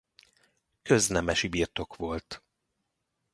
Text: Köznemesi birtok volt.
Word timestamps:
Köznemesi 0.81 1.47
birtok 1.47 1.95
volt. 1.95 2.43